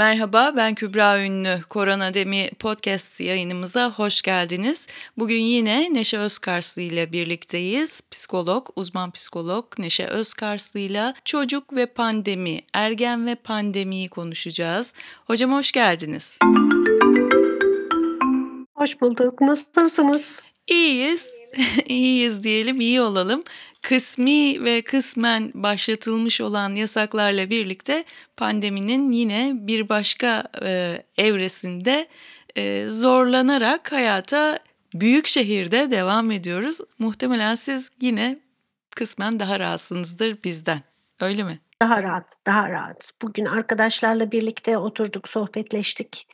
[0.00, 1.62] Merhaba, ben Kübra Ünlü.
[1.68, 4.86] Korona Demi podcast yayınımıza hoş geldiniz.
[5.16, 8.00] Bugün yine Neşe Özkarslı ile birlikteyiz.
[8.10, 14.92] Psikolog, uzman psikolog Neşe Özkarslı ile çocuk ve pandemi, ergen ve pandemiyi konuşacağız.
[15.26, 16.38] Hocam hoş geldiniz.
[18.74, 19.40] Hoş bulduk.
[19.40, 20.40] Nasılsınız?
[20.66, 21.26] İyiyiz.
[21.86, 23.42] İyiyiz diyelim, iyi olalım
[23.82, 28.04] kısmi ve kısmen başlatılmış olan yasaklarla birlikte
[28.36, 32.08] pandeminin yine bir başka e, evresinde
[32.56, 34.58] e, zorlanarak hayata
[34.94, 36.80] büyük şehirde devam ediyoruz.
[36.98, 38.40] Muhtemelen siz yine
[38.96, 40.80] kısmen daha rahatsınızdır bizden.
[41.20, 41.60] Öyle mi?
[41.82, 43.12] Daha rahat, daha rahat.
[43.22, 46.28] Bugün arkadaşlarla birlikte oturduk, sohbetleştik.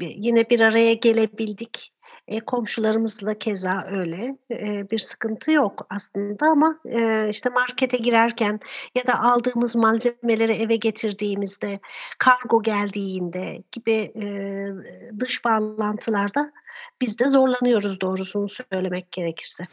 [0.00, 1.92] Yine bir araya gelebildik.
[2.30, 4.36] E, komşularımızla keza öyle.
[4.50, 8.60] E, bir sıkıntı yok aslında ama e, işte markete girerken
[8.94, 11.80] ya da aldığımız malzemeleri eve getirdiğimizde,
[12.18, 14.24] kargo geldiğinde gibi e,
[15.20, 16.52] dış bağlantılarda
[17.00, 19.66] biz de zorlanıyoruz doğrusunu söylemek gerekirse.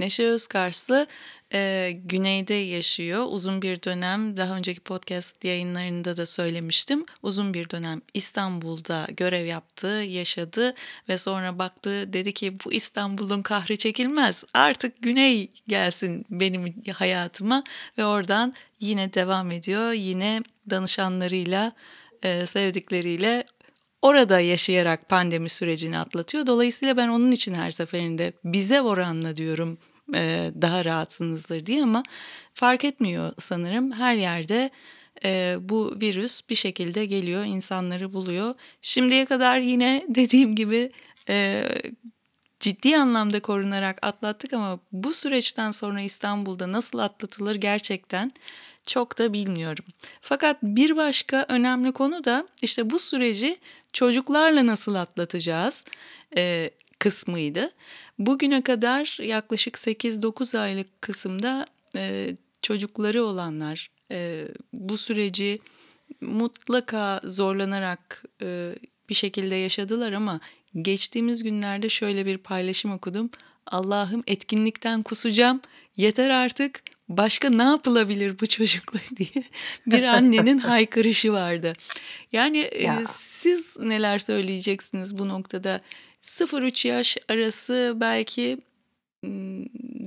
[0.00, 1.06] Neşe Özkarslı
[1.52, 3.26] e, güneyde yaşıyor.
[3.28, 7.06] Uzun bir dönem daha önceki podcast yayınlarında da söylemiştim.
[7.22, 10.74] Uzun bir dönem İstanbul'da görev yaptı, yaşadı
[11.08, 14.44] ve sonra baktı dedi ki bu İstanbul'un kahri çekilmez.
[14.54, 17.64] Artık güney gelsin benim hayatıma
[17.98, 19.92] ve oradan yine devam ediyor.
[19.92, 21.72] Yine danışanlarıyla,
[22.22, 23.44] e, sevdikleriyle
[24.02, 26.46] orada yaşayarak pandemi sürecini atlatıyor.
[26.46, 29.78] Dolayısıyla ben onun için her seferinde bize oranla diyorum
[30.14, 32.02] e, daha rahatsınızdır diye ama
[32.54, 33.92] fark etmiyor sanırım.
[33.92, 34.70] Her yerde
[35.24, 38.54] e, bu virüs bir şekilde geliyor, insanları buluyor.
[38.82, 40.92] Şimdiye kadar yine dediğim gibi
[41.28, 41.64] e,
[42.60, 48.32] ciddi anlamda korunarak atlattık ama bu süreçten sonra İstanbul'da nasıl atlatılır gerçekten
[48.86, 49.84] çok da bilmiyorum.
[50.20, 53.58] Fakat bir başka önemli konu da işte bu süreci
[53.92, 55.84] çocuklarla nasıl atlatacağız
[56.36, 57.70] e, kısmıydı.
[58.18, 61.66] Bugüne kadar yaklaşık 8-9 aylık kısımda
[61.96, 65.58] e, çocukları olanlar e, bu süreci
[66.20, 68.74] mutlaka zorlanarak e,
[69.08, 70.40] bir şekilde yaşadılar ama
[70.82, 73.30] geçtiğimiz günlerde şöyle bir paylaşım okudum.
[73.66, 75.60] Allah'ım etkinlikten kusacağım.
[75.96, 76.82] Yeter artık.
[77.08, 79.44] Başka ne yapılabilir bu çocukla diye
[79.86, 81.72] bir annenin haykırışı vardı.
[82.32, 83.00] Yani ya.
[83.00, 85.80] e, siz neler söyleyeceksiniz bu noktada?
[86.22, 88.58] 0-3 yaş arası belki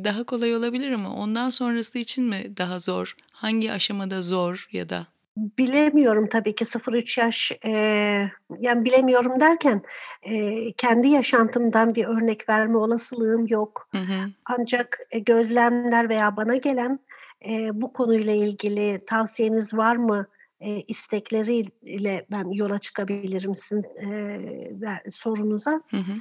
[0.04, 3.16] daha kolay olabilir ama ondan sonrası için mi daha zor?
[3.32, 5.08] Hangi aşamada zor ya da?
[5.38, 9.82] Bilemiyorum tabii ki 0-3 yaş, eee, yani bilemiyorum derken,
[10.26, 13.88] eee, kendi yaşantımdan bir örnek verme olasılığım yok.
[13.92, 14.30] Hı hı.
[14.46, 17.00] Ancak, e, gözlemler veya bana gelen,
[17.46, 20.28] eee, bu konuyla ilgili tavsiyeniz var mı,
[20.64, 24.78] eee, istekleriyle ben yola çıkabilirim sizin, eee,
[25.10, 25.82] sorunuza.
[25.92, 26.14] Hı hı.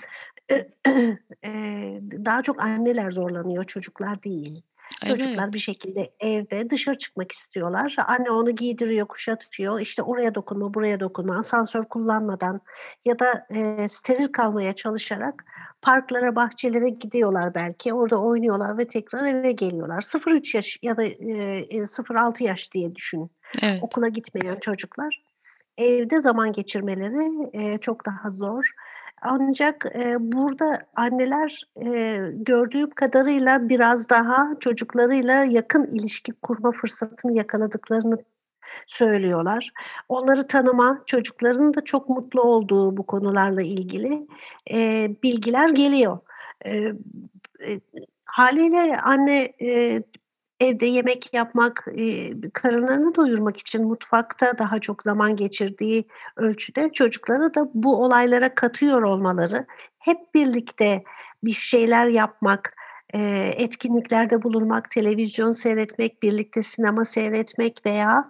[1.45, 4.63] Eee, daha çok anneler zorlanıyor, çocuklar değil.
[5.07, 5.19] Evet.
[5.19, 7.97] Çocuklar bir şekilde evde dışarı çıkmak istiyorlar.
[8.09, 9.81] Anne onu giydiriyor, kuşatıyor.
[9.81, 12.61] İşte oraya dokunma, buraya dokunma, asansör kullanmadan
[13.05, 15.45] ya da e, steril kalmaya çalışarak
[15.83, 17.93] parklara, bahçelere gidiyorlar belki.
[17.95, 20.01] Orada oynuyorlar ve tekrar eve geliyorlar.
[20.01, 23.31] 0-3 yaş ya da e, 0-6 yaş diye düşün.
[23.63, 23.79] Evet.
[23.83, 25.23] Okula gitmeyen çocuklar.
[25.79, 28.65] Evde zaman geçirmeleri e, çok daha zor.
[29.23, 38.15] Ancak, eee, burada anneler, eee, gördüğüm kadarıyla biraz daha çocuklarıyla yakın ilişki kurma fırsatını yakaladıklarını
[38.87, 39.71] söylüyorlar.
[40.09, 44.29] Onları tanıma, çocukların da çok mutlu olduğu bu konularla ilgili,
[44.71, 46.19] eee, bilgiler geliyor.
[46.67, 46.95] Eee,
[47.61, 47.81] eee,
[48.27, 50.03] hâliyle anne, eee,
[50.63, 56.05] evde yemek yapmak, eee, karınlarını doyurmak için mutfakta daha çok zaman geçirdiği
[56.37, 59.67] ölçüde çocukları da bu olaylara katıyor olmaları,
[59.99, 61.03] hep birlikte
[61.45, 62.75] bir şeyler yapmak,
[63.15, 68.25] eee, etkinliklerde bulunmak, televizyon seyretmek, birlikte sinema seyretmek veya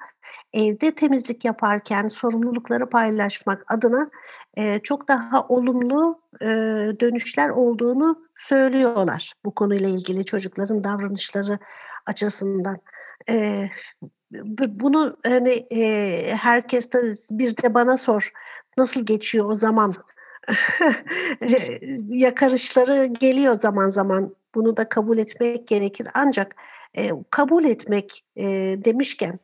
[0.55, 4.11] evde temizlik yaparken sorumlulukları paylaşmak adına,
[4.57, 11.59] eee, çok daha olumlu, eee, dönüşler olduğunu söylüyorlar bu konuyla ilgili çocukların davranışları
[12.07, 12.77] açısından.
[13.29, 13.71] Eee,
[14.69, 16.99] bunu, hani, eee, herkes de
[17.31, 18.31] bir de bana sor,
[18.79, 19.95] nasıl geçiyor o zaman?
[22.09, 24.35] Yakarışları geliyor zaman zaman.
[24.55, 26.07] Bunu da kabul etmek gerekir.
[26.15, 26.55] Ancak,
[26.97, 29.39] eee, kabul etmek, eee, demişken,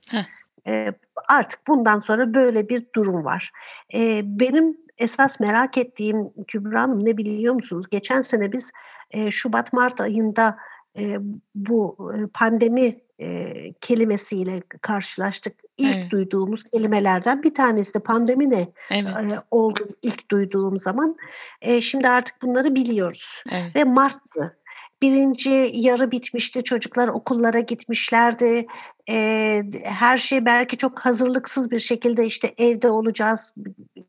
[0.67, 0.93] eee,
[1.29, 3.51] artık bundan sonra böyle bir durum var.
[3.93, 7.87] Eee, benim esas merak ettiğim Kübra Hanım ne biliyor musunuz?
[7.91, 8.71] Geçen sene biz,
[9.15, 10.57] eee, şubat mart ayında
[10.99, 11.19] eee,
[11.55, 11.97] bu,
[12.35, 15.55] pandemi eee, kelimesiyle karşılaştık.
[15.79, 16.11] İlk Evet.
[16.11, 19.05] duyduğumuz kelimelerden bir tanesi de pandemi ne, Evet.
[19.23, 21.17] eee, oldu ilk duyduğum zaman.
[21.63, 23.77] Eee, şimdi artık bunları biliyoruz Evet.
[23.77, 24.59] ve marttı.
[25.03, 25.71] 1.
[25.75, 28.67] yarı bitmişti, çocuklar okullara gitmişlerdi.
[29.09, 33.55] Eee, her şey belki çok hazırlıksız bir şekilde, işte, evde olacağız,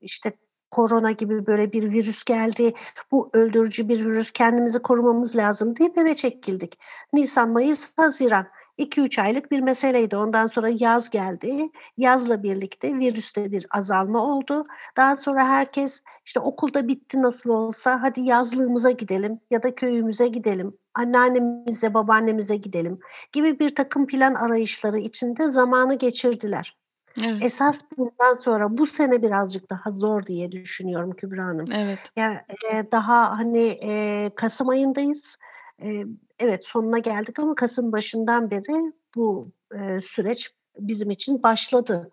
[0.02, 0.32] işte,
[0.72, 2.74] korona gibi böyle bir virüs geldi,
[3.12, 6.80] bu öldürücü bir virüs, kendimizi korumamız lazım deyip eve çekildik.
[7.14, 8.46] Nisan, mayıs, haziran
[8.80, 10.18] 2-3 aylık bir meseleydi.
[10.18, 11.70] Ondan sonra yaz geldi.
[11.98, 14.68] Yazla birlikte virüste bir azalma oldu.
[14.98, 20.28] Daha sonra herkes, işte, okul da bitti nasıl olsa, hadi yazlığımıza gidelim ya da köyümüze
[20.28, 23.00] gidelim, anneannemize, babaannemize gidelim
[23.32, 26.79] gibi birtakım plan arayışları içinde zamanı geçirdiler.
[27.18, 27.44] Evet.
[27.46, 31.66] Esas bundan sonra bu sene birazcık daha zor diye düşünüyorum Kübra Hanım.
[31.74, 32.12] Evet.
[32.18, 35.36] Ya, eee, daha, hani, eee, kasım ayındayız.
[35.82, 36.06] Eee,
[36.40, 42.10] evet, sonuna geldik ama kasım başından beri bu, eee, süreç bizim için başladı.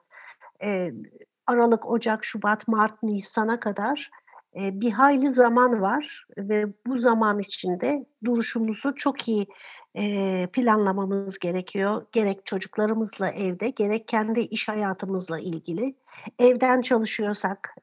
[0.65, 0.95] Eee,
[1.47, 4.11] aralık, ocak, şubat, mart, nisana kadar,
[4.57, 9.47] eee, bir hayli zaman var ve bu zaman içinde duruşumuzu çok iyi,
[10.53, 12.07] planlamamız gerekiyor.
[12.13, 15.95] Gerek çocuklarımızla evde gerek kendi iş hayatımızla ilgili.
[16.39, 17.75] Evden çalışıyorsak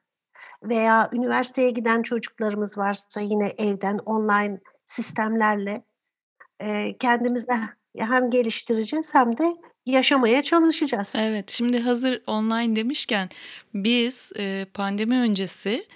[0.62, 5.84] veya üniversiteye giden çocuklarımız varsa yine evden online sistemlerle,
[7.00, 7.52] kendimizi
[7.98, 9.54] hem geliştireceğiz hem de
[9.86, 11.16] yaşamaya çalışacağız.
[11.22, 13.28] Evet, şimdi hazır online demişken
[13.74, 14.32] biz,
[14.74, 15.86] pandemi öncesi,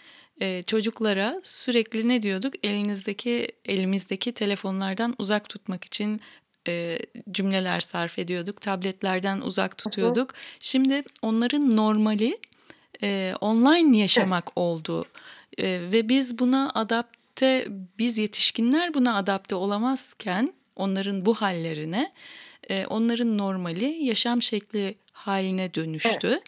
[0.41, 2.55] eee, çocuklara sürekli ne diyorduk?
[2.63, 6.21] Elinizdeki elimizdeki telefonlardan uzak tutmak için,
[6.69, 6.99] eee,
[7.31, 8.61] cümleler sarf ediyorduk.
[8.61, 10.31] Tabletlerden uzak tutuyorduk.
[10.61, 12.39] Şimdi onların normali,
[13.03, 14.01] eee, online Evet.
[14.01, 15.05] yaşamak oldu,
[15.59, 17.67] eee, ve biz buna adapte
[17.99, 22.13] biz yetişkinler buna adapte olamazken onların bu hâllerine,
[22.71, 25.75] eee, onların normali yaşam şekli hâline Evet.
[25.75, 26.29] dönüştü.
[26.29, 26.43] Bu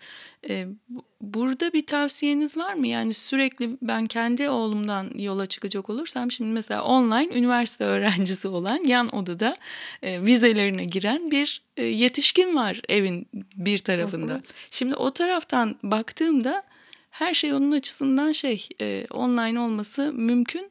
[1.20, 2.86] burada bir tavsiyeniz var mı?
[2.86, 9.16] Yani sürekli ben kendi oğlumdan yola çıkacak olursam şimdi mesela online üniversite öğrencisi olan yan
[9.16, 9.56] odada,
[10.02, 14.42] eee, vizelerine giren bir, eee, yetişkin var evin bir tarafında.
[14.70, 16.62] Şimdi o taraftan baktığımda
[17.10, 20.70] her şey onun açısından şey, eee, online olması mümkün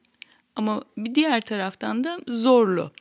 [0.55, 2.91] ama bir diğer taraftan da zorlu.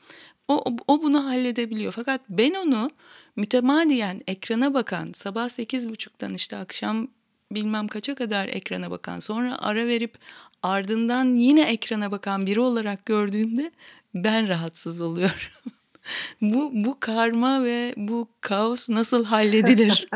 [0.49, 2.91] O o bunu halledebiliyor fakat ben onu
[3.38, 7.08] mütemadiyen ekrana bakan, sabah 8.30'dan işte akşam
[7.52, 10.19] bilmem kaça kadar ekrana bakan, sonra ara verip
[10.62, 13.70] ardından yine ekrana bakan biri olarak gördüğümde
[14.14, 15.37] ben rahatsız oluyorum.
[16.40, 20.08] Bu bu karma ve bu kaos nasıl halledilir?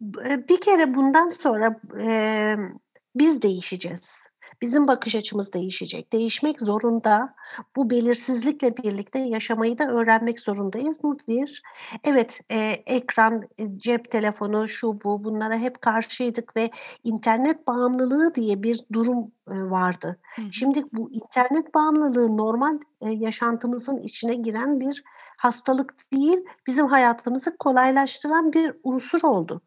[0.00, 0.18] B
[0.48, 2.78] bir kere bundan sonra, emm,
[3.14, 4.22] biz değişeceğiz.
[4.62, 6.12] Bizim bakış açımız değişecek.
[6.12, 7.34] Değişmek zorunda.
[7.76, 10.96] Bu belirsizlikle birlikte yaşamayı da öğrenmek zorundayız.
[11.02, 11.62] Bu bir.
[12.04, 16.70] Evet, eee, ekran, eee, cep telefonu, şu, bu bunlara hep karşıydık ve
[17.04, 19.18] internet bağımlılığı diye bir durum,
[19.52, 20.18] eee, vardı.
[20.36, 20.42] Hı.
[20.52, 25.02] Şimdi bu internet bağımlılığı normal, eee, yaşantımızın içine giren bir
[25.38, 29.62] hastalık değil, bizim hayatımızı kolaylaştıran bir unsur oldu.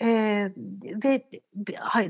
[0.00, 0.52] Eee,
[1.04, 1.22] ve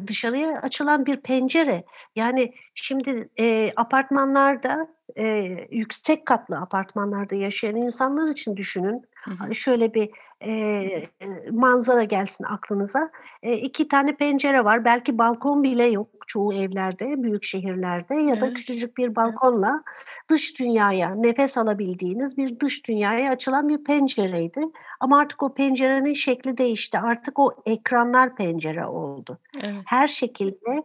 [0.06, 1.84] dışarıya açılan bir pencere.
[2.16, 9.02] Yani şimdi, eee, apartmanlarda, eee, yüksek katlı apartmanlarda yaşayan insanlar için düşünün.
[9.28, 9.34] Hı.
[9.50, 10.10] A şöyle bir,
[10.46, 11.08] eee,
[11.50, 13.10] manzara gelsin aklınıza.
[13.42, 14.84] Eee, 2 tane pencere var.
[14.84, 18.56] Belki balkon bile yok çoğu evlerde, büyük şehirlerde ya da Evet.
[18.56, 19.82] küçücük bir balkonla
[20.30, 24.60] dış dünyaya, nefes alabildiğiniz bir dış dünyaya açılan bir pencereydi.
[25.00, 26.98] Ama artık o pencerenin şekli değişti.
[26.98, 29.38] Artık o ekranlar pencere oldu.
[29.62, 29.82] Evet.
[29.86, 30.82] Her şekilde,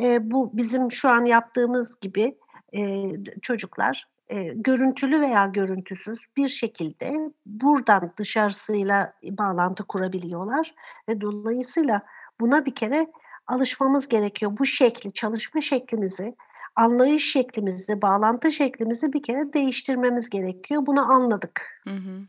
[0.00, 2.38] eee, bu bizim şu an yaptığımız gibi,
[2.72, 3.12] eee,
[3.42, 4.09] çocuklar,
[4.54, 10.74] görüntülü veya görüntüsüz bir şekilde buradan dışarısıyla bağlantı kurabiliyorlar
[11.08, 12.02] ve dolayısıyla
[12.40, 13.06] buna bir kere
[13.46, 14.52] alışmamız gerekiyor.
[14.58, 16.34] Bu şekli, çalışma şeklimizi,
[16.76, 20.86] anlayış şeklimizi, bağlantı şeklimizi bir kere değiştirmemiz gerekiyor.
[20.86, 21.82] Bunu anladık.
[21.88, 22.20] Hı hı.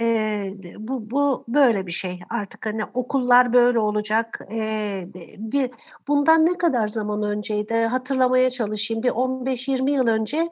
[0.00, 2.20] Eee, bu bu böyle bir şey.
[2.30, 4.40] Artık, hani, okullar böyle olacak.
[4.50, 5.70] Eee, bir
[6.08, 9.02] bundan ne kadar zaman önceydi hatırlamaya çalışayım.
[9.02, 10.48] Bir 15-20 yıl önce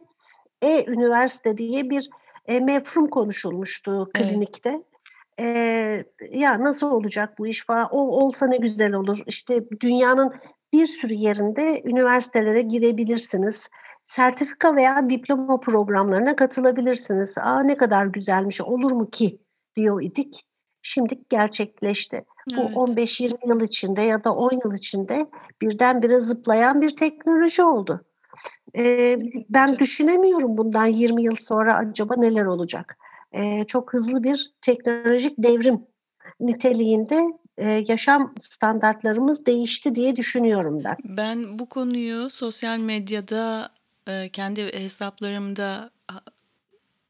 [0.62, 2.10] e-üniversite diye bir,
[2.48, 4.26] eee, mefhum konuşulmuştu Evet.
[4.28, 4.78] klinikte.
[5.40, 9.18] Eee, ya, nasıl olacak bu iş falan, o olsa ne güzel olur.
[9.26, 10.32] İşte, dünyanın
[10.72, 13.68] bir sürü yerinde üniversitelere girebilirsiniz.
[14.04, 17.38] Sertifika veya diploma programlarına katılabilirsiniz.
[17.38, 19.38] A, ne kadar güzelmiş, olur mu ki
[19.76, 20.46] diyor idik.
[20.82, 22.24] Şimdi gerçekleşti.
[22.56, 22.76] Bu Evet.
[22.76, 25.26] 15-20 yıl içinde ya da 10 yıl içinde
[25.62, 28.04] birdenbire zıplayan bir teknoloji oldu.
[28.74, 29.18] Eee,
[29.50, 32.96] ben düşünemiyorum bundan 20 yıl sonra acaba neler olacak?
[33.34, 35.80] eee, çok hızlı bir teknolojik devrim
[36.40, 37.20] niteliğinde,
[37.88, 40.96] yaşam standartlarımız değişti diye düşünüyorum ben.
[41.04, 43.70] Ben bu konuyu sosyal medyada,
[44.32, 45.90] kendi hesaplarımda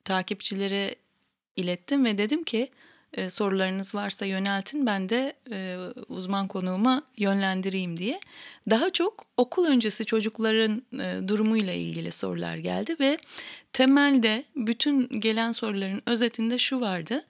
[0.04, 0.94] takipçilere
[1.56, 2.68] ilettim ve dedim ki,
[3.16, 5.76] eee, sorularınız varsa yöneltin, ben de, eee,
[6.08, 8.20] uzman konuğuma yönlendireyim diye.
[8.70, 13.18] Daha çok okul öncesi çocukların, eee, durumuyla ilgili sorular geldi ve
[13.72, 17.24] temelde bütün gelen soruların özetinde şu vardı: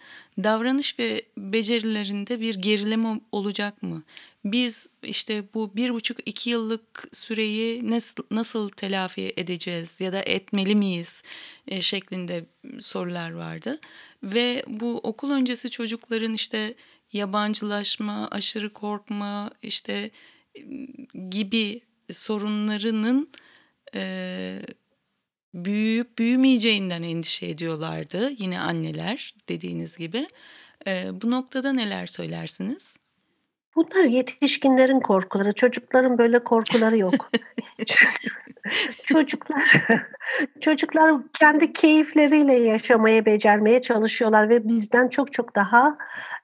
[0.44, 4.02] Davranış ve becerilerinde bir gerileme olacak mı?
[4.44, 11.22] Biz, işte, bu 1,5-2 yıllık süreyi nasıl nasıl telafi edeceğiz ya da etmeli miyiz,
[11.66, 12.46] eee, şeklinde
[12.80, 13.80] sorular vardı
[14.22, 16.74] ve bu okul öncesi çocukların, işte,
[17.12, 20.10] yabancılaşma, aşırı korkma, işte,
[20.62, 21.80] ımm, gibi
[22.12, 23.28] sorunlarının,
[23.94, 24.62] eee,
[25.54, 30.26] büyüyüp büyümeyeceğinden endişe ediyorlardı yine anneler dediğiniz gibi.
[30.86, 32.94] Eee, bu noktada neler söylersiniz?
[33.76, 35.52] Bunlar yetişkinlerin korkuları.
[35.52, 37.30] Çocukların böyle korkuları yok.
[39.06, 39.82] Çocuklar
[40.60, 45.98] çocuklar kendi keyifleriyle yaşamayı becermeye çalışıyorlar ve bizden çok çok daha,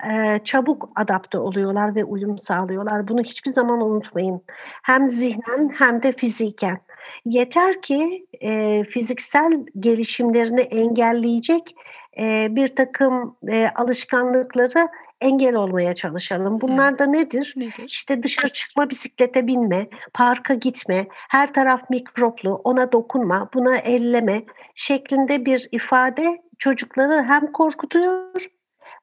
[0.05, 3.09] eee, çabuk adapte oluyorlar ve uyum sağlıyorlar.
[3.09, 4.43] Bunu hiçbir zaman unutmayın.
[4.83, 6.81] Hem zihnen hem de fiziken.
[7.25, 11.77] Yeter ki, eee, fiziksel gelişimlerini engelleyecek,
[12.19, 14.89] eee, birtakım, eee, alışkanlıklara
[15.21, 16.61] engel olmaya çalışalım.
[16.61, 17.55] Bunlar da nedir?
[17.57, 17.85] Nedir?
[17.87, 24.45] İşte, dışarı çıkma, bisiklete binme, parka gitme, her taraf mikroplu, ona dokunma, buna elleme
[24.75, 28.47] şeklinde bir ifade çocukları hem korkutuyor,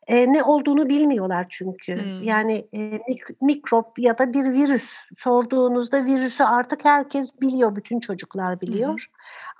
[0.09, 1.93] eee, ne olduğunu bilmiyorlar çünkü.
[1.95, 2.23] Hımm.
[2.23, 8.61] Yani, eee, mik mikrop ya da bir virüs sorduğunuzda virüsü artık herkes biliyor, bütün çocuklar
[8.61, 9.05] biliyor.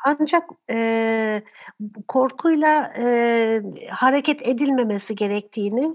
[0.06, 1.44] Ancak, eee,
[1.80, 5.88] bu korkuyla, eee, hareket edilmemesi gerektiğini,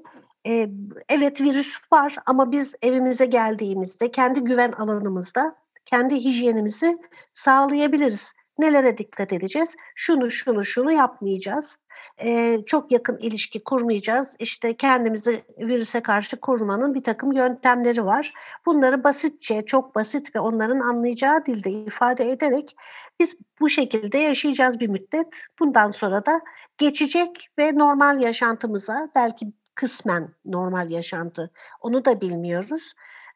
[0.44, 0.70] eee,
[1.08, 5.54] evet virüs var ama biz evimize geldiğimizde kendi güven alanımızda
[5.86, 6.98] kendi hijyenimizi
[7.32, 8.32] sağlayabiliriz.
[8.58, 9.76] Nelere dikkat edeceğiz?
[9.94, 11.78] Şunu, şunu, şunu yapmayacağız.
[12.24, 14.36] Eee, çok yakın ilişki kurmayacağız.
[14.38, 18.32] İşte, kendimizi virüse karşı korumanın birtakım yöntemleri var.
[18.66, 22.76] Bunları basitçe, çok basit ve onların anlayacağı dilde ifade ederek
[23.20, 25.36] biz bu şekilde yaşayacağız bir müddet.
[25.60, 26.40] Bundan sonra da
[26.78, 31.50] geçecek ve normal yaşantımıza, belki kısmen normal yaşantı,
[31.80, 32.92] onu da bilmiyoruz,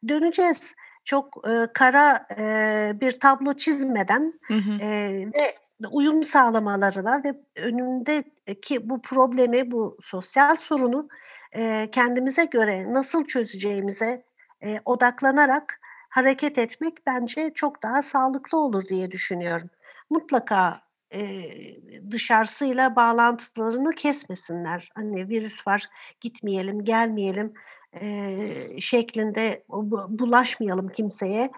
[0.09, 0.75] döneceğiz.
[1.05, 4.81] Çok, eee, kara, eee, bir tablo çizmeden, Hı hı.
[4.81, 5.55] eee, ve
[5.91, 11.09] uyum sağlamalarına ve önündeki bu problemi, bu sosyal sorunu,
[11.57, 14.25] eee, kendimize göre nasıl çözeceğimize,
[14.63, 15.81] eee, odaklanarak
[16.11, 19.71] hareket etmek bence çok daha sağlıklı olur diye düşünüyorum.
[20.11, 20.81] Mutlaka,
[21.15, 21.81] eee,
[22.11, 24.89] dışarısıyla bağlantılarını kesmesinler.
[24.95, 25.85] Hani, virüs var,
[26.21, 27.55] gitmeyelim, gelmeyelim,
[28.01, 31.51] eee, şeklinde bu bulaşmayalım kimseye,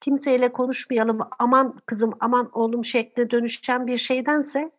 [0.00, 4.70] kimseyle konuşmayalım, aman kızım, aman oğlum şekline dönüşen bir şeydense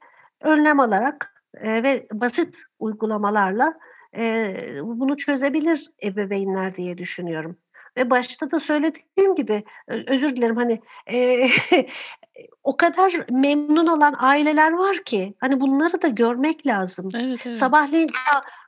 [0.42, 3.74] önlem alarak, eee, ve basit uygulamalarla,
[4.18, 7.58] eee, bunu çözebilir ebeveynler diye düşünüyorum.
[7.98, 11.50] Ve başta da söylediğim gibi, özür dilerim, hani, eee,
[12.64, 17.10] o kadar memnun olan aileler var ki, hani, bunları da görmek lazım.
[17.16, 17.56] Evet, evet.
[17.56, 18.10] Sabahleyin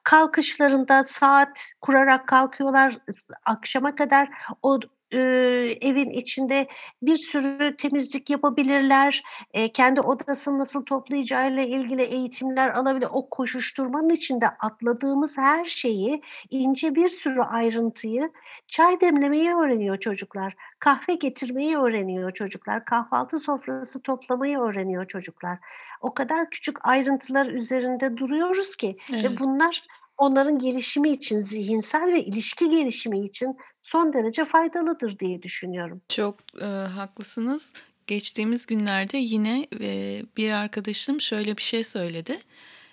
[0.10, 2.98] kalkışlarında saat kurarak kalkıyorlar,
[3.46, 4.30] akşama kadar
[4.64, 4.80] o,
[5.12, 6.68] eee, evin içinde
[7.02, 9.24] bir sürü temizlik yapabilirler.
[9.54, 13.08] Eee, kendi odasını nasıl toplayacağıyla ilgili eğitimler alabilir.
[13.12, 18.32] O koşuşturmanın içinde atladığımız her şeyi, ince bir sürü ayrıntıyı,
[18.68, 25.60] çay demlemeyi öğreniyor çocuklar, kahve getirmeyi öğreniyor çocuklar, kahvaltı sofrası toplamayı öğreniyor çocuklar.
[26.02, 29.40] O kadar küçük ayrıntılar üzerinde duruyoruz ki ve Evet.
[29.40, 29.84] bunlar
[30.20, 36.02] onların gelişimi için, zihinsel ve ilişki gelişimi için son derece faydalıdır diye düşünüyorum.
[36.10, 37.74] Çok, eee, haklısınız.
[38.08, 42.40] Geçtiğimiz günlerde yine, eee, bir arkadaşım şöyle bir şey söyledi.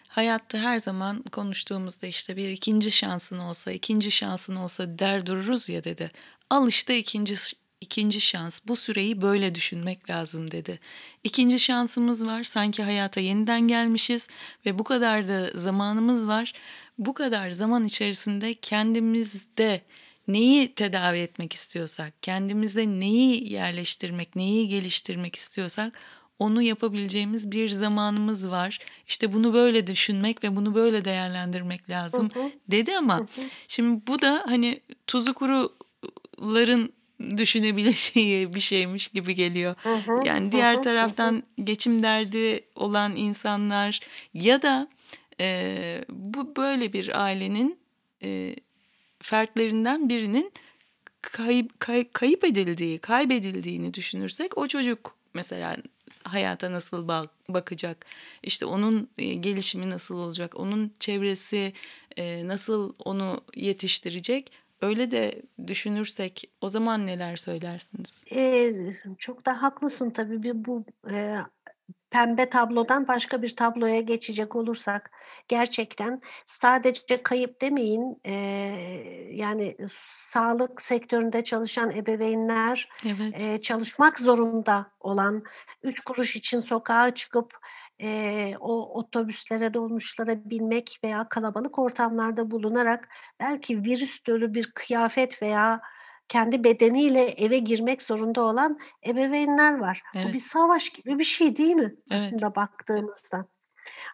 [0.09, 5.85] Hayatta her zaman konuştuğumuzda, işte, "Bir ikinci şansın olsa, ikinci şansın olsa." der dururuz ya
[5.85, 6.11] dedi.
[6.51, 7.35] "Al işte ikinci
[7.81, 8.61] ikinci şans.
[8.69, 10.81] Bu süreyi böyle düşünmek lazım." dedi.
[11.25, 12.45] İkinci şansımız var.
[12.45, 14.29] Sanki hayata yeniden gelmişiz
[14.67, 16.53] ve bu kadar da zamanımız var.
[16.99, 19.81] Bu kadar zaman içerisinde kendimizde
[20.29, 25.99] neyi tedavi etmek istiyorsak, kendimizde neyi yerleştirmek, neyi geliştirmek istiyorsak
[26.39, 28.79] onu yapabileceğimiz bir zamanımız var.
[29.07, 32.51] İşte, bunu böyle düşünmek ve bunu böyle değerlendirmek Hı lazım hı.
[32.71, 33.27] dedi Hı ama hı.
[33.69, 36.93] şimdi bu da, hani, tuzu kuruların
[37.37, 39.75] düşünebileceği bir şeymiş gibi geliyor.
[39.83, 40.27] Hı hı.
[40.27, 40.77] Yani, Hı diğer hı.
[40.77, 40.85] Hı hı.
[40.85, 44.01] taraftan geçim derdi olan insanlar
[44.35, 44.89] ya da,
[45.41, 47.81] Eee, bu böyle bir ailenin,
[48.21, 48.57] eee,
[49.23, 50.53] fertlerinden birinin
[51.23, 55.77] kayıp kay kayıp edildiği, kaybedildiğini düşünürsek o çocuk mesela
[56.25, 58.07] hayata nasıl bak bakacak?
[58.43, 60.61] İşte onun, eee, gelişimi nasıl olacak?
[60.61, 61.73] Onun çevresi,
[62.17, 64.53] eee, nasıl onu yetiştirecek?
[64.83, 68.25] Öyle de düşünürsek o zaman neler söylersiniz?
[68.31, 70.43] Eee, çok da haklısın tabii.
[70.43, 71.39] Bir bu, eee,
[72.11, 75.11] pembe tablodan başka bir tabloya geçecek olursak
[75.49, 83.41] gerçekten sadece kayıp demeyin, eee, yani sağlık sektöründe çalışan ebeveynler, Evet.
[83.41, 85.43] eee, çalışmak zorunda olan,
[85.83, 87.53] 3 kuruş için sokağa çıkıp,
[87.99, 93.09] eee, o otobüslere, dolmuşlara binmek veya kalabalık ortamlarda bulunarak
[93.41, 95.81] belki virüs dolu bir kıyafet veya
[96.29, 100.03] kendi bedeniyle eve girmek zorunda olan ebeveynler var.
[100.25, 100.41] Bu bir Evet.
[100.41, 102.37] savaş gibi bir şey değil mi Evet.
[102.37, 103.56] aslında baktığımızda?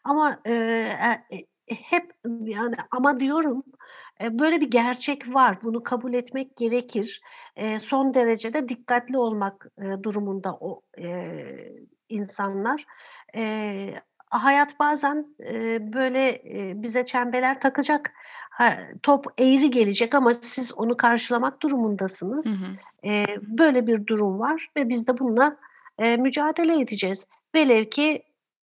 [0.04, 0.98] Ama, eee,
[1.30, 2.12] e e hep
[2.44, 3.64] yani ama diyorum,
[4.20, 5.58] eee, böyle bir gerçek var.
[5.62, 7.20] Bunu kabul etmek gerekir.
[7.56, 11.72] Eee, son derece de dikkatli olmak, eee, durumunda o, eee,
[12.08, 12.84] insanlar.
[13.34, 18.12] Eee, hayat bazen, eee, böyle, eee, bize çembeler takacak.
[18.50, 21.62] Ha top eğri gelecek ama siz onu karşılamak
[22.44, 22.52] Hı durumundasınız.
[22.52, 22.78] hı.
[23.02, 25.56] Eee, böyle bir durum var ve biz de bununla,
[26.02, 27.26] eee, mücadele edeceğiz.
[27.54, 28.22] Velev ki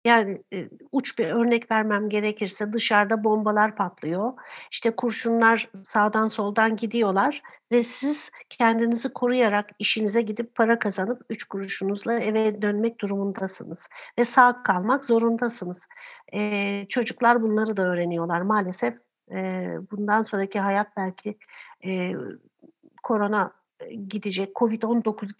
[0.06, 4.34] yani, eee, uç bir örnek vermem gerekirse dışarıda bombalar patlıyor.
[4.72, 7.42] İşte, kurşunlar sağdan soldan gidiyorlar
[7.72, 14.64] ve siz kendinizi koruyarak işinize gidip para kazanıp 3 kuruşunuzla eve dönmek durumundasınız ve sağ
[14.64, 15.88] kalmak zorundasınız.
[16.34, 18.96] Eee, çocuklar bunları da öğreniyorlar maalesef.
[19.32, 21.38] Eee, bundan sonraki hayat belki,
[21.84, 22.16] eee,
[23.04, 25.32] korona, eee, gidecek, COVID-19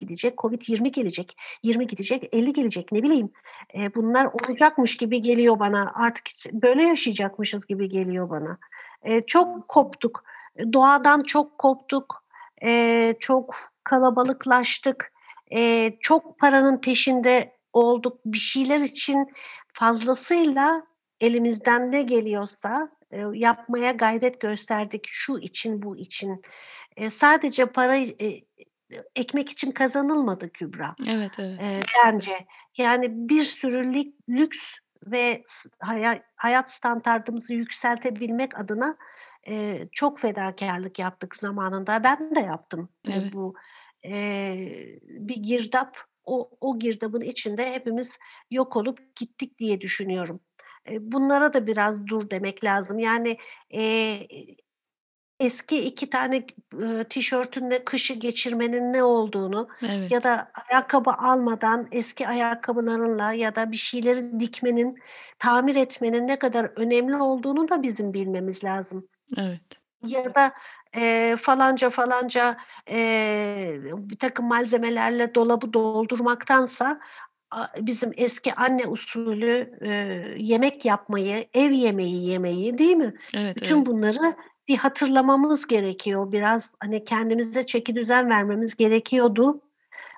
[0.00, 3.32] gidecek, COVID-20 gelecek, 20 gidecek, 50 gelecek, ne bileyim.
[3.74, 5.92] Eee, bunlar olacakmış gibi geliyor bana.
[5.94, 8.58] Artık böyle yaşayacakmışız gibi geliyor bana.
[9.06, 10.24] Eee, çok koptuk.
[10.72, 12.24] Doğadan çok koptuk.
[12.62, 13.54] Eee, çok
[13.84, 15.12] kalabalıklaştık.
[15.50, 18.18] Eee, çok paranın peşinde olduk.
[18.26, 19.26] Bir şeyler için
[19.74, 20.82] fazlasıyla
[21.20, 25.04] elimizden ne geliyorsa, eee, yapmaya gayret gösterdik.
[25.08, 26.42] Şu için, bu için.
[26.98, 28.42] Eee, sadece para, eee,
[29.16, 31.62] ekmek için kazanılmadı Kübra, Evet, evet.
[32.04, 32.46] bence.
[32.78, 33.92] Yani bir sürü
[34.30, 34.74] lüks
[35.06, 35.42] ve
[36.36, 38.96] hayat standardımızı yükseltebilmek adına,
[39.46, 42.04] eee, çok fedakârlık yaptık zamanında.
[42.04, 42.88] Ben de yaptım.
[43.10, 43.32] Evet.
[43.32, 43.54] bu,
[44.04, 45.96] eee, bir girdap.
[46.24, 48.18] O o girdabın içinde hepimiz
[48.50, 50.40] yok olup gittik diye düşünüyorum.
[51.00, 52.98] Bunlara da biraz dur demek lazım.
[52.98, 53.38] Yani,
[53.70, 54.28] eee,
[55.40, 59.68] eski 2 tane, ııı, tişörtünle kışı geçirmenin ne olduğunu
[60.10, 60.22] ya Evet.
[60.22, 64.96] da ayakkabı almadan eski ayakkabılarınla ya da bir şeyleri dikmenin,
[65.38, 69.08] tamir etmenin ne kadar önemli olduğunu da bizim bilmemiz lazım.
[69.36, 69.80] Evet.
[70.02, 70.52] Ya da,
[70.96, 72.56] eee, falanca falanca,
[72.90, 77.00] eee, birtakım malzemelerle dolabı doldurmaktansa
[77.82, 83.14] bizim eski anne usulü, eee, yemek yapmayı, ev yemeği yemeyi, değil mi?
[83.34, 83.86] Evet, Bütün evet.
[83.86, 84.34] bunları
[84.68, 86.32] bir hatırlamamız gerekiyor.
[86.32, 89.60] Biraz, hani, kendimize çekidüzen vermemiz gerekiyordu.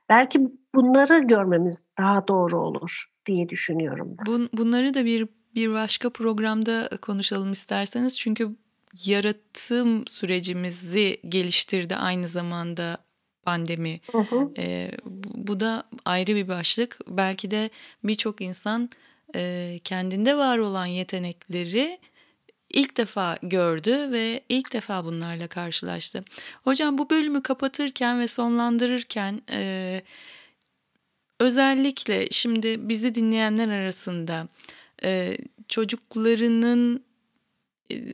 [0.09, 0.41] Belki
[0.75, 4.17] bunları görmemiz daha doğru olur diye düşünüyorum.
[4.27, 8.19] Bun bunları da bir bir başka programda konuşalım isterseniz.
[8.19, 8.57] Çünkü
[9.05, 12.99] yaratım sürecimizi geliştirdi aynı zamanda
[13.43, 14.01] pandemi.
[14.13, 14.53] Hı hı.
[14.57, 14.91] Eee,
[15.35, 16.99] bu da ayrı bir başlık.
[17.09, 17.71] Belki de
[18.05, 18.91] birçok insan,
[19.35, 21.99] eee, kendinde var olan yetenekleri
[22.73, 26.25] ilk defa gördü ve ilk defa bunlarla karşılaştı.
[26.65, 30.03] Hocam bu bölümü kapatırken ve sonlandırırken, eee,
[31.41, 34.49] özellikle şimdi bizi dinleyenler arasında,
[35.03, 37.05] eee, çocuklarının,
[37.91, 38.13] eee,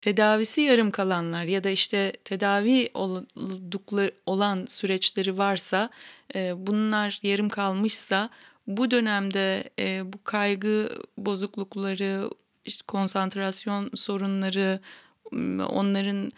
[0.00, 5.90] tedavisi yarım kalanlar ya da, işte, tedavi oldukları olan süreçleri varsa,
[6.34, 8.30] eee, bunlar yarım kalmışsa
[8.66, 12.30] bu dönemde, eee, bu kaygı bozuklukları,
[12.64, 14.80] işte, konsantrasyon sorunları,
[15.68, 16.30] onların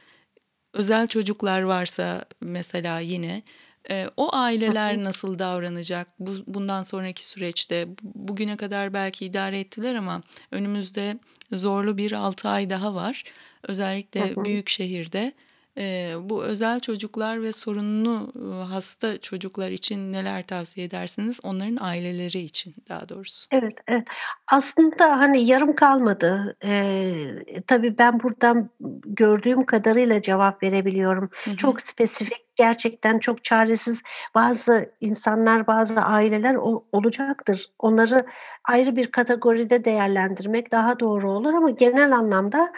[0.74, 3.42] özel çocuklar varsa mesela yine,
[3.90, 7.88] eee, o aileler nasıl davranacak bu bundan sonraki süreçte?
[8.02, 11.18] Bugüne kadar belki idare ettiler ama önümüzde
[11.52, 13.24] zorlu bir 6 ay daha var.
[13.68, 15.32] Özellikle büyük şehirde.
[15.76, 21.40] Eee, bu özel çocuklar ve sorunlu, ııı, hasta çocuklar için neler tavsiye edersiniz?
[21.42, 23.46] Onların aileleri için daha doğrusu.
[23.50, 24.04] Evet, evet.
[24.52, 26.56] Aslında, hani, yarım kalmadı.
[26.64, 28.70] Eee, tabii ben buradan
[29.06, 31.30] gördüğüm kadarıyla cevap verebiliyorum.
[31.44, 31.56] Hı hı.
[31.56, 34.02] Çok spesifik gerçekten çok çaresiz
[34.34, 36.54] bazı insanlar, bazı aileler
[36.92, 37.66] olacaktır.
[37.78, 38.26] Onları
[38.64, 42.72] ayrı bir kategoride değerlendirmek daha doğru olur ama genel anlamda,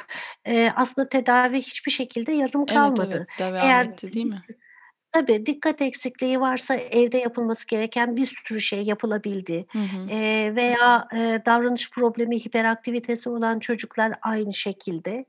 [0.46, 3.26] eee, aslında tedavi hiçbir şekilde yarım Evet, evet, kalmadı.
[3.38, 4.44] devam Eğer etti, değil mi?
[5.12, 9.66] Tabii, dikkat eksikliği varsa evde yapılması gereken bir sürü şey yapılabildi.
[9.72, 10.10] Hı hı.
[10.10, 15.24] Eee, veya, eee, davranış problemi, hiperaktivitesi olan çocuklar aynı şekilde.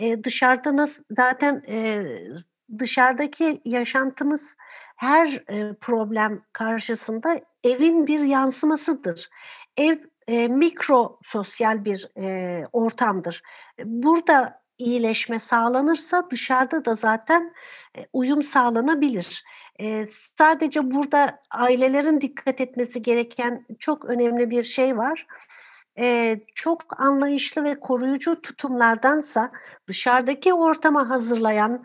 [0.00, 2.28] Eee, dışarıda nas zaten, eee,
[2.78, 4.56] dışarıdaki yaşantımız
[4.96, 9.28] her, eee, problem karşısında evin bir yansımasıdır.
[9.76, 9.96] Ev,
[10.28, 13.42] eee, mikro sosyal bir, eee, ortamdır.
[13.84, 17.52] Burada iyileşme sağlanırsa dışarıda da zaten,
[17.96, 19.44] eee, uyum sağlanabilir.
[19.78, 20.06] Eee,
[20.38, 25.26] sadece burada ailelerin dikkat etmesi gereken çok önemli bir şey var.
[25.98, 29.52] Eee, çok anlayışlı ve koruyucu tutumlardansa
[29.88, 31.82] dışarıdaki ortamı hazırlayan,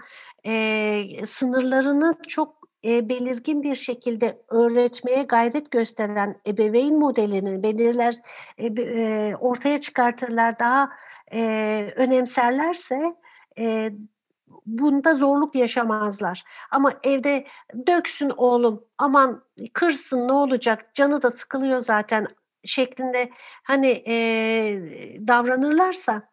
[0.48, 8.16] eee, sınırlarını çok, eee, belirgin bir şekilde öğretmeye gayret gösteren ebeveyn modelini belirler,
[8.60, 10.90] eee, ortaya çıkartırlar, daha,
[11.34, 13.00] eee, önemserlerse,
[13.58, 13.94] eee,
[14.68, 16.44] bunda zorluk yaşamazlar.
[16.72, 17.48] Ama evde
[17.88, 22.28] "Döksün oğlum, aman kırsın ne olacak, canı da sıkılıyor zaten."
[22.66, 23.32] şeklinde,
[23.64, 26.24] hani, eee, davranırlarsa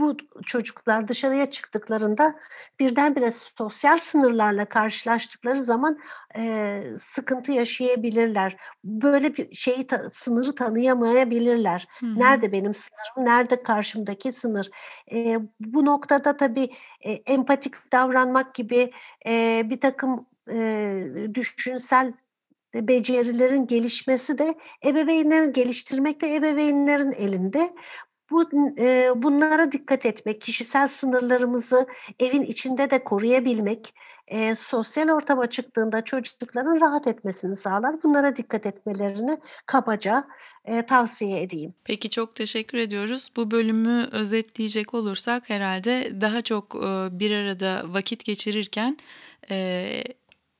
[0.00, 2.34] bu çocuklar dışarıya çıktıklarında
[2.80, 5.98] birdenbire sosyal sınırlarla karşılaştıkları zaman,
[6.36, 8.56] eee, sıkıntı yaşayabilirler.
[8.84, 11.88] Böyle bir şeyi ta sınırı tanıyamayabilirler.
[12.00, 12.14] Hı hı.
[12.16, 14.70] Nerede benim sınırım, nerede karşımdaki sınır?
[15.10, 16.70] Eee, bu noktada tabii,
[17.04, 18.92] eee, empatik davranmak gibi,
[19.26, 22.12] eee, birtakım, eee, düşünsel,
[22.74, 24.54] eee, becerilerin gelişmesi de
[24.86, 27.70] ebeveynlerin geliştirmek de ebeveynlerin elinde.
[28.30, 31.86] Bun eee, bunlara dikkat etmek, kişisel sınırlarımızı
[32.20, 33.94] evin içinde de koruyabilmek,
[34.30, 38.02] eee, sosyal ortama çıktığında çocukların rahat etmesini sağlar.
[38.02, 40.24] Bunlara dikkat etmelerini kabaca,
[40.68, 41.74] eee, tavsiye edeyim.
[41.84, 43.30] Peki, çok teşekkür ediyoruz.
[43.36, 48.96] Bu bölümü özetleyecek olursak herhâlde daha çok, ııı, bir arada vakit geçirirken,
[49.50, 50.04] eee,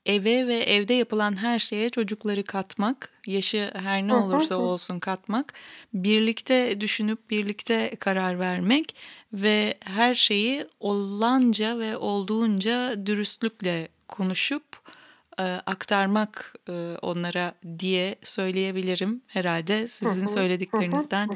[0.07, 5.55] eve ve evde yapılan her şeye çocukları katmak, yaşı her ne olursa olsun katmak,
[5.95, 8.95] birlikte düşünüp birlikte karar vermek
[9.33, 14.65] ve her şeyi olanca ve olduğunca dürüstlükle konuşup,
[15.43, 21.31] aktarmak, ııı, onlara diye söyleyebilirim herhâlde Hı sizin söylediklerinizden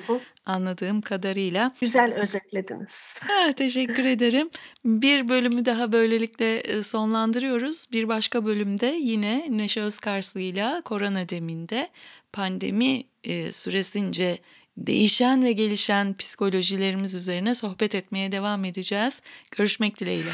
[0.47, 1.73] anladığım kadarıyla.
[1.81, 3.21] Güzel özetlediniz.
[3.31, 4.51] Ah, teşekkür ederim.
[4.85, 7.87] Bir bölümü daha böylelikle, eee, sonlandırıyoruz.
[7.93, 11.89] Bir başka bölümde yine Neşe Özkarslı'yla korona deminde
[12.33, 13.05] pandemi,
[13.51, 14.39] süresince
[14.77, 19.23] değişen ve gelişen psikolojilerimiz üzerine sohbet etmeye devam edeceğiz.
[19.51, 20.31] Görüşmek dileğiyle.